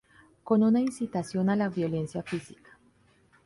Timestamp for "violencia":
1.69-2.23